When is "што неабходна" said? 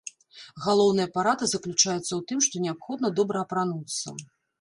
2.45-3.13